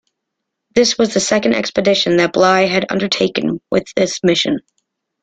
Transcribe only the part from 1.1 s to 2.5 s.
the second expedition that